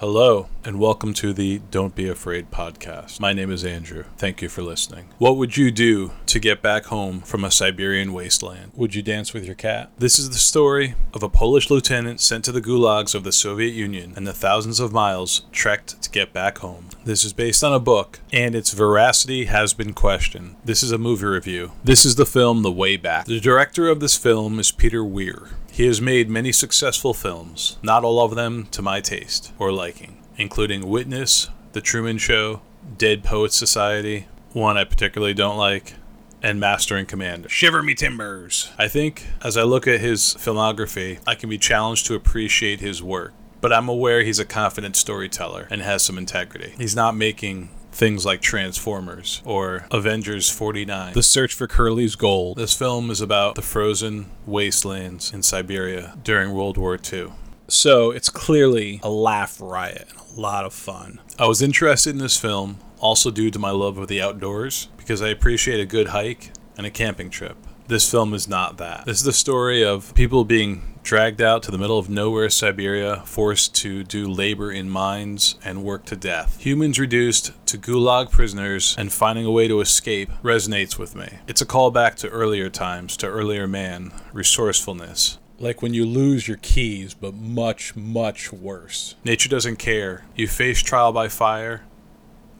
[0.00, 3.20] Hello, and welcome to the Don't Be Afraid podcast.
[3.20, 4.04] My name is Andrew.
[4.16, 5.10] Thank you for listening.
[5.18, 8.72] What would you do to get back home from a Siberian wasteland?
[8.74, 9.90] Would you dance with your cat?
[9.98, 13.74] This is the story of a Polish lieutenant sent to the gulags of the Soviet
[13.74, 16.88] Union and the thousands of miles trekked get back home.
[17.04, 20.56] This is based on a book, and its veracity has been questioned.
[20.64, 21.72] This is a movie review.
[21.82, 23.26] This is the film The Way Back.
[23.26, 25.50] The director of this film is Peter Weir.
[25.70, 30.22] He has made many successful films, not all of them to my taste or liking,
[30.36, 32.62] including Witness, The Truman Show,
[32.98, 35.94] Dead Poets Society, one I particularly don't like,
[36.42, 37.48] and Master and Commander.
[37.48, 38.70] Shiver me timbers!
[38.78, 43.02] I think as I look at his filmography, I can be challenged to appreciate his
[43.02, 43.32] work.
[43.60, 46.74] But I'm aware he's a confident storyteller and has some integrity.
[46.78, 51.12] He's not making things like Transformers or Avengers 49.
[51.12, 52.56] The Search for Curly's Gold.
[52.56, 57.32] This film is about the frozen wastelands in Siberia during World War II.
[57.68, 61.20] So it's clearly a laugh riot and a lot of fun.
[61.38, 65.22] I was interested in this film also due to my love of the outdoors because
[65.22, 67.56] I appreciate a good hike and a camping trip.
[67.88, 69.04] This film is not that.
[69.04, 73.22] This is the story of people being dragged out to the middle of nowhere Siberia,
[73.24, 76.60] forced to do labor in mines and work to death.
[76.60, 81.38] Humans reduced to gulag prisoners and finding a way to escape resonates with me.
[81.46, 85.38] It's a callback to earlier times, to earlier man, resourcefulness.
[85.58, 89.14] Like when you lose your keys, but much, much worse.
[89.24, 90.24] Nature doesn't care.
[90.34, 91.82] You face trial by fire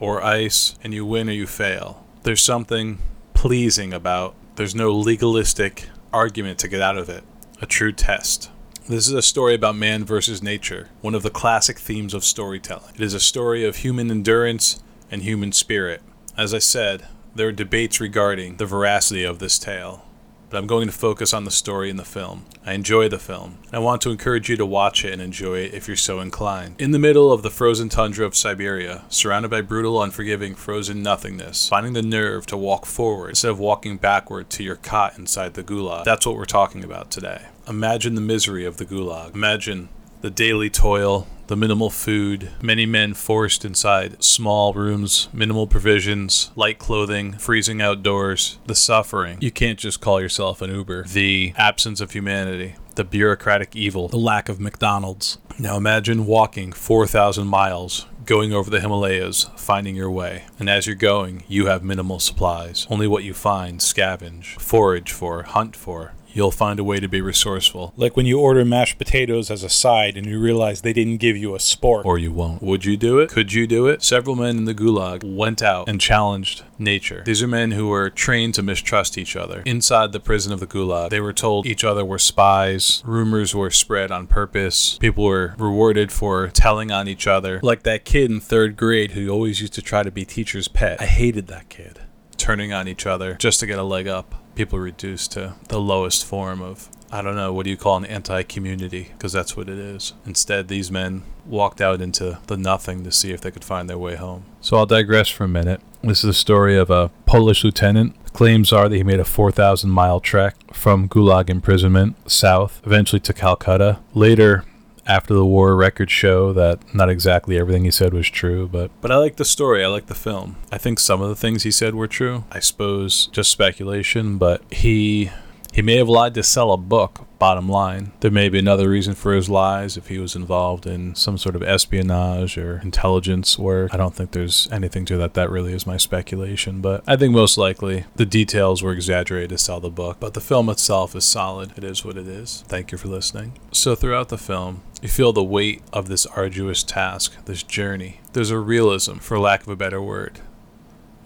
[0.00, 2.06] or ice, and you win or you fail.
[2.22, 2.98] There's something
[3.34, 7.22] pleasing about there's no legalistic argument to get out of it.
[7.58, 8.50] A true test.
[8.86, 12.94] This is a story about man versus nature, one of the classic themes of storytelling.
[12.94, 16.02] It is a story of human endurance and human spirit.
[16.36, 20.05] As I said, there are debates regarding the veracity of this tale
[20.48, 22.44] but I'm going to focus on the story in the film.
[22.64, 23.58] I enjoy the film.
[23.72, 26.80] I want to encourage you to watch it and enjoy it if you're so inclined.
[26.80, 31.68] In the middle of the frozen tundra of Siberia, surrounded by brutal, unforgiving, frozen nothingness,
[31.68, 35.64] finding the nerve to walk forward instead of walking backward to your cot inside the
[35.64, 36.04] gulag.
[36.04, 37.46] That's what we're talking about today.
[37.68, 39.34] Imagine the misery of the gulag.
[39.34, 39.88] Imagine
[40.20, 46.78] the daily toil, the minimal food, many men forced inside small rooms, minimal provisions, light
[46.78, 49.38] clothing, freezing outdoors, the suffering.
[49.40, 51.04] You can't just call yourself an Uber.
[51.04, 55.38] The absence of humanity, the bureaucratic evil, the lack of McDonald's.
[55.58, 60.46] Now imagine walking 4,000 miles going over the Himalayas, finding your way.
[60.58, 62.86] And as you're going, you have minimal supplies.
[62.90, 67.22] Only what you find, scavenge, forage for, hunt for you'll find a way to be
[67.22, 67.94] resourceful.
[67.96, 71.36] Like when you order mashed potatoes as a side and you realize they didn't give
[71.36, 72.04] you a spork.
[72.04, 72.62] Or you won't.
[72.62, 73.30] Would you do it?
[73.30, 74.02] Could you do it?
[74.02, 77.22] Several men in the Gulag went out and challenged nature.
[77.24, 79.62] These are men who were trained to mistrust each other.
[79.64, 83.70] Inside the prison of the Gulag, they were told each other were spies, rumors were
[83.70, 87.60] spread on purpose, people were rewarded for telling on each other.
[87.62, 91.00] Like that kid in third grade who always used to try to be teacher's pet.
[91.00, 92.00] I hated that kid.
[92.36, 96.24] Turning on each other just to get a leg up people reduced to the lowest
[96.24, 99.10] form of I don't know, what do you call an anti community?
[99.12, 100.12] Because that's what it is.
[100.26, 103.98] Instead, these men walked out into the nothing to see if they could find their
[103.98, 104.44] way home.
[104.60, 105.80] So I'll digress for a minute.
[106.02, 108.16] This is a story of a Polish lieutenant.
[108.32, 113.32] Claims are that he made a 4,000 mile trek from Gulag imprisonment south, eventually to
[113.32, 114.00] Calcutta.
[114.12, 114.64] Later,
[115.06, 119.10] after the war records show that not exactly everything he said was true, but but
[119.10, 119.84] I like the story.
[119.84, 120.56] I like the film.
[120.72, 122.44] I think some of the things he said were true.
[122.50, 125.30] I suppose just speculation, but he
[125.76, 128.12] he may have lied to sell a book, bottom line.
[128.20, 131.54] There may be another reason for his lies if he was involved in some sort
[131.54, 133.92] of espionage or intelligence work.
[133.92, 135.34] I don't think there's anything to that.
[135.34, 139.58] That really is my speculation, but I think most likely the details were exaggerated to
[139.58, 140.16] sell the book.
[140.18, 141.76] But the film itself is solid.
[141.76, 142.64] It is what it is.
[142.68, 143.52] Thank you for listening.
[143.70, 148.20] So, throughout the film, you feel the weight of this arduous task, this journey.
[148.32, 150.40] There's a realism, for lack of a better word.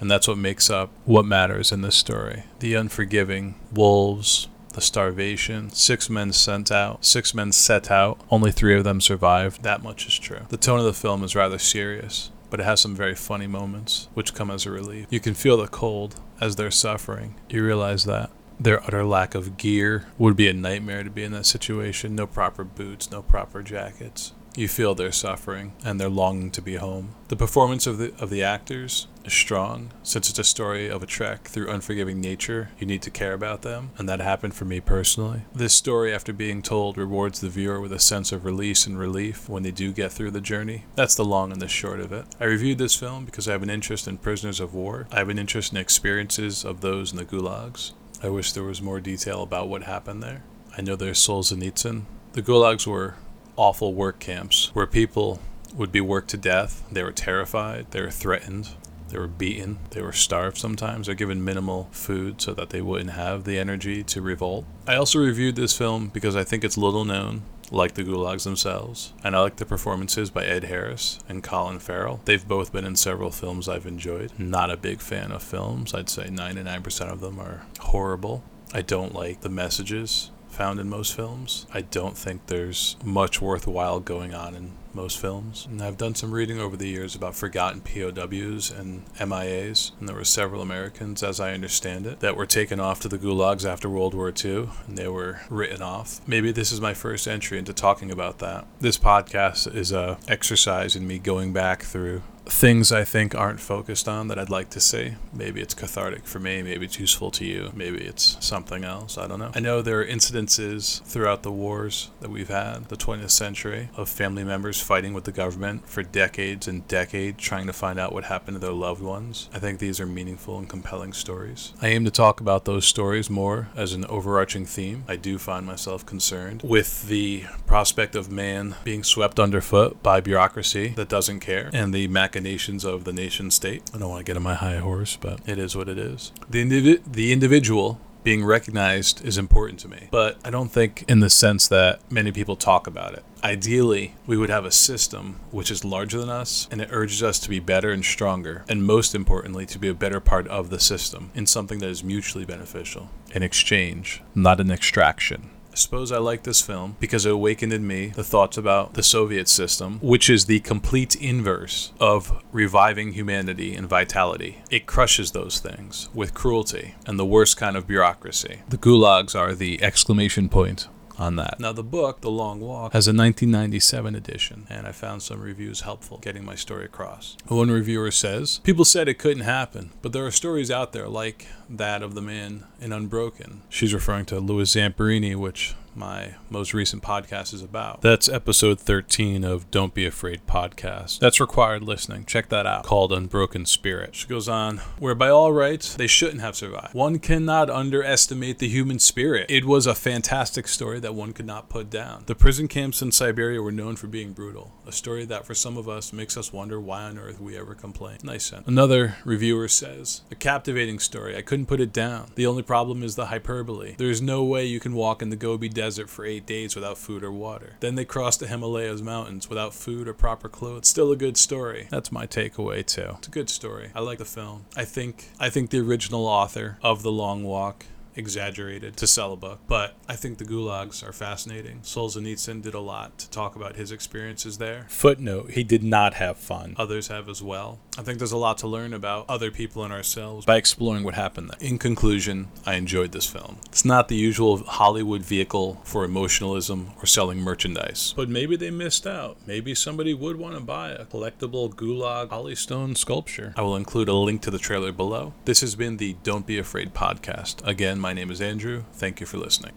[0.00, 2.44] And that's what makes up what matters in this story.
[2.58, 8.76] The unforgiving wolves, the starvation, six men sent out, six men set out, only three
[8.76, 9.62] of them survived.
[9.62, 10.46] That much is true.
[10.48, 14.08] The tone of the film is rather serious, but it has some very funny moments,
[14.14, 15.06] which come as a relief.
[15.10, 17.34] You can feel the cold as they're suffering.
[17.50, 21.32] You realize that their utter lack of gear would be a nightmare to be in
[21.32, 22.14] that situation.
[22.14, 24.32] No proper boots, no proper jackets.
[24.56, 27.14] You feel their suffering and their longing to be home.
[27.28, 29.92] The performance of the of the actors is strong.
[30.02, 33.62] Since it's a story of a trek through unforgiving nature, you need to care about
[33.62, 35.42] them, and that happened for me personally.
[35.54, 39.48] This story, after being told, rewards the viewer with a sense of release and relief
[39.48, 40.84] when they do get through the journey.
[40.96, 42.26] That's the long and the short of it.
[42.40, 45.06] I reviewed this film because I have an interest in prisoners of war.
[45.12, 47.92] I have an interest in experiences of those in the gulags.
[48.22, 50.42] I wish there was more detail about what happened there.
[50.76, 52.02] I know there's souls in Solzhenitsyn.
[52.32, 53.14] The gulags were
[53.56, 55.40] awful work camps where people
[55.74, 56.82] would be worked to death.
[56.90, 57.86] They were terrified.
[57.90, 58.70] They were threatened.
[59.08, 59.78] They were beaten.
[59.90, 61.06] They were starved sometimes.
[61.06, 64.64] They're given minimal food so that they wouldn't have the energy to revolt.
[64.86, 67.42] I also reviewed this film because I think it's little known
[67.72, 72.20] like the Gulags themselves, and I like the performances by Ed Harris and Colin Farrell.
[72.24, 74.32] They've both been in several films I've enjoyed.
[74.38, 78.42] Not a big fan of films, I'd say 99% of them are horrible.
[78.72, 81.66] I don't like the messages found in most films.
[81.72, 85.66] I don't think there's much worthwhile going on in most films.
[85.70, 90.16] And I've done some reading over the years about forgotten POWs and MIAs, and there
[90.16, 93.88] were several Americans, as I understand it, that were taken off to the gulags after
[93.88, 96.20] World War II, and they were written off.
[96.26, 98.66] Maybe this is my first entry into talking about that.
[98.80, 104.08] This podcast is a exercise in me going back through things I think aren't focused
[104.08, 105.14] on that I'd like to see.
[105.32, 109.18] Maybe it's cathartic for me, maybe it's useful to you, maybe it's something else.
[109.18, 109.52] I don't know.
[109.54, 114.08] I know there are incidences throughout the wars that we've had, the 20th century, of
[114.08, 118.24] family members fighting with the government for decades and decades trying to find out what
[118.24, 119.48] happened to their loved ones.
[119.52, 121.72] I think these are meaningful and compelling stories.
[121.80, 125.04] I aim to talk about those stories more as an overarching theme.
[125.08, 130.88] I do find myself concerned with the prospect of man being swept underfoot by bureaucracy
[130.88, 133.82] that doesn't care and the machinations of the nation state.
[133.92, 136.30] I don't want to get on my high horse, but it is what it is.
[136.48, 141.20] The, indivi- the individual being recognized is important to me, but I don't think in
[141.20, 143.24] the sense that many people talk about it.
[143.42, 147.38] Ideally, we would have a system which is larger than us and it urges us
[147.40, 150.78] to be better and stronger, and most importantly, to be a better part of the
[150.78, 153.08] system in something that is mutually beneficial.
[153.34, 155.50] An exchange, not an extraction.
[155.72, 159.02] I suppose I like this film because it awakened in me the thoughts about the
[159.02, 164.62] Soviet system, which is the complete inverse of reviving humanity and vitality.
[164.70, 168.62] It crushes those things with cruelty and the worst kind of bureaucracy.
[168.68, 170.88] The gulags are the exclamation point
[171.20, 171.60] on that.
[171.60, 175.82] Now, the book, The Long Walk, has a 1997 edition, and I found some reviews
[175.82, 177.36] helpful getting my story across.
[177.46, 181.46] One reviewer says, People said it couldn't happen, but there are stories out there like
[181.68, 183.60] that of the man in Unbroken.
[183.68, 188.00] She's referring to Louis Zamperini, which my most recent podcast is about.
[188.00, 191.18] That's episode 13 of Don't Be Afraid podcast.
[191.18, 192.24] That's required listening.
[192.24, 192.84] Check that out.
[192.84, 194.14] Called Unbroken Spirit.
[194.14, 196.94] She goes on, where by all rights, they shouldn't have survived.
[196.94, 199.50] One cannot underestimate the human spirit.
[199.50, 202.24] It was a fantastic story that one could not put down.
[202.26, 204.72] The prison camps in Siberia were known for being brutal.
[204.86, 207.74] A story that for some of us makes us wonder why on earth we ever
[207.74, 208.18] complain.
[208.22, 208.68] Nice sentence.
[208.68, 211.36] Another reviewer says, a captivating story.
[211.36, 212.30] I couldn't put it down.
[212.34, 213.94] The only problem is the hyperbole.
[213.98, 217.24] There's no way you can walk in the Gobi Desert for eight days without food
[217.24, 217.76] or water.
[217.80, 220.88] Then they cross the Himalayas mountains without food or proper clothes.
[220.88, 221.86] Still a good story.
[221.88, 223.14] That's my takeaway too.
[223.16, 223.90] It's a good story.
[223.94, 224.66] I like the film.
[224.76, 229.36] I think I think the original author of The Long Walk exaggerated to sell a
[229.36, 229.60] book.
[229.66, 231.80] But I think the gulags are fascinating.
[231.80, 234.86] Solzhenitsyn did a lot to talk about his experiences there.
[234.88, 236.74] Footnote, he did not have fun.
[236.76, 237.78] Others have as well.
[238.00, 241.12] I think there's a lot to learn about other people and ourselves by exploring what
[241.12, 241.68] happened there.
[241.68, 243.58] In conclusion, I enjoyed this film.
[243.66, 249.06] It's not the usual Hollywood vehicle for emotionalism or selling merchandise, but maybe they missed
[249.06, 249.36] out.
[249.46, 253.52] Maybe somebody would want to buy a collectible gulag holystone sculpture.
[253.54, 255.34] I will include a link to the trailer below.
[255.44, 257.66] This has been the Don't Be Afraid podcast.
[257.66, 258.84] Again, my name is Andrew.
[258.94, 259.68] Thank you for listening.